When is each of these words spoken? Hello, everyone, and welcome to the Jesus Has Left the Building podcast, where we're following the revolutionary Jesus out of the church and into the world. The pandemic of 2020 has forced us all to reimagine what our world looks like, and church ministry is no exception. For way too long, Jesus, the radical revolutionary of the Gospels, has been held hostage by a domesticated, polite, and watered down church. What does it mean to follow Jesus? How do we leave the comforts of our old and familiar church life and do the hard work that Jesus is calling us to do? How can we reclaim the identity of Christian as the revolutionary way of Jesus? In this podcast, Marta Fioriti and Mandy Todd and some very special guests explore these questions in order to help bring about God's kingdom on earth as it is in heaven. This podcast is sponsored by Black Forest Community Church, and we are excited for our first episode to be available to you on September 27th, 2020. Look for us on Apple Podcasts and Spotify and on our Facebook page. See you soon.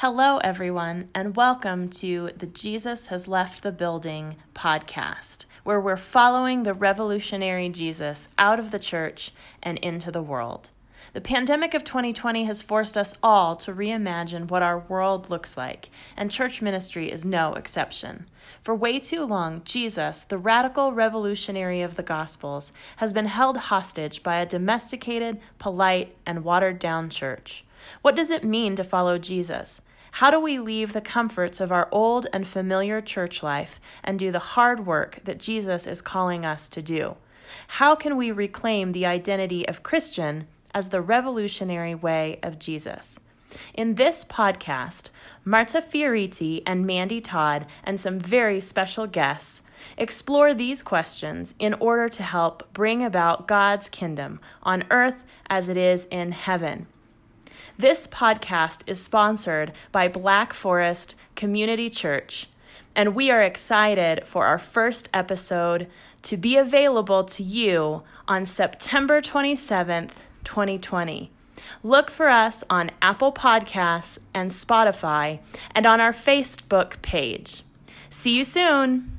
Hello, 0.00 0.38
everyone, 0.44 1.08
and 1.12 1.34
welcome 1.34 1.88
to 1.88 2.30
the 2.36 2.46
Jesus 2.46 3.08
Has 3.08 3.26
Left 3.26 3.64
the 3.64 3.72
Building 3.72 4.36
podcast, 4.54 5.44
where 5.64 5.80
we're 5.80 5.96
following 5.96 6.62
the 6.62 6.72
revolutionary 6.72 7.68
Jesus 7.68 8.28
out 8.38 8.60
of 8.60 8.70
the 8.70 8.78
church 8.78 9.32
and 9.60 9.76
into 9.78 10.12
the 10.12 10.22
world. 10.22 10.70
The 11.14 11.20
pandemic 11.20 11.74
of 11.74 11.82
2020 11.82 12.44
has 12.44 12.62
forced 12.62 12.96
us 12.96 13.16
all 13.24 13.56
to 13.56 13.74
reimagine 13.74 14.48
what 14.48 14.62
our 14.62 14.78
world 14.78 15.30
looks 15.30 15.56
like, 15.56 15.90
and 16.16 16.30
church 16.30 16.62
ministry 16.62 17.10
is 17.10 17.24
no 17.24 17.54
exception. 17.54 18.26
For 18.62 18.76
way 18.76 19.00
too 19.00 19.24
long, 19.24 19.62
Jesus, 19.64 20.22
the 20.22 20.38
radical 20.38 20.92
revolutionary 20.92 21.82
of 21.82 21.96
the 21.96 22.04
Gospels, 22.04 22.72
has 22.98 23.12
been 23.12 23.26
held 23.26 23.56
hostage 23.56 24.22
by 24.22 24.36
a 24.36 24.46
domesticated, 24.46 25.40
polite, 25.58 26.14
and 26.24 26.44
watered 26.44 26.78
down 26.78 27.10
church. 27.10 27.64
What 28.02 28.16
does 28.16 28.30
it 28.30 28.44
mean 28.44 28.76
to 28.76 28.84
follow 28.84 29.18
Jesus? 29.18 29.82
How 30.12 30.30
do 30.30 30.40
we 30.40 30.58
leave 30.58 30.92
the 30.92 31.00
comforts 31.00 31.60
of 31.60 31.70
our 31.70 31.88
old 31.92 32.26
and 32.32 32.46
familiar 32.46 33.00
church 33.00 33.42
life 33.42 33.80
and 34.02 34.18
do 34.18 34.32
the 34.32 34.38
hard 34.38 34.86
work 34.86 35.20
that 35.24 35.38
Jesus 35.38 35.86
is 35.86 36.00
calling 36.00 36.44
us 36.44 36.68
to 36.70 36.82
do? 36.82 37.16
How 37.68 37.94
can 37.94 38.16
we 38.16 38.30
reclaim 38.30 38.92
the 38.92 39.06
identity 39.06 39.66
of 39.68 39.82
Christian 39.82 40.46
as 40.74 40.88
the 40.88 41.00
revolutionary 41.00 41.94
way 41.94 42.38
of 42.42 42.58
Jesus? 42.58 43.18
In 43.74 43.94
this 43.94 44.24
podcast, 44.24 45.10
Marta 45.44 45.80
Fioriti 45.80 46.62
and 46.66 46.86
Mandy 46.86 47.20
Todd 47.20 47.66
and 47.82 47.98
some 47.98 48.18
very 48.18 48.60
special 48.60 49.06
guests 49.06 49.62
explore 49.96 50.52
these 50.52 50.82
questions 50.82 51.54
in 51.58 51.74
order 51.74 52.08
to 52.08 52.22
help 52.22 52.72
bring 52.72 53.02
about 53.02 53.48
God's 53.48 53.88
kingdom 53.88 54.40
on 54.62 54.84
earth 54.90 55.24
as 55.48 55.68
it 55.68 55.76
is 55.76 56.06
in 56.10 56.32
heaven. 56.32 56.86
This 57.76 58.06
podcast 58.06 58.82
is 58.86 59.02
sponsored 59.02 59.72
by 59.92 60.08
Black 60.08 60.52
Forest 60.52 61.14
Community 61.34 61.90
Church, 61.90 62.48
and 62.94 63.14
we 63.14 63.30
are 63.30 63.42
excited 63.42 64.26
for 64.26 64.46
our 64.46 64.58
first 64.58 65.08
episode 65.12 65.88
to 66.22 66.36
be 66.36 66.56
available 66.56 67.24
to 67.24 67.42
you 67.42 68.02
on 68.26 68.44
September 68.46 69.20
27th, 69.20 70.12
2020. 70.44 71.30
Look 71.82 72.10
for 72.10 72.28
us 72.28 72.64
on 72.70 72.90
Apple 73.02 73.32
Podcasts 73.32 74.18
and 74.34 74.50
Spotify 74.50 75.40
and 75.74 75.86
on 75.86 76.00
our 76.00 76.12
Facebook 76.12 77.00
page. 77.02 77.62
See 78.10 78.36
you 78.36 78.44
soon. 78.44 79.17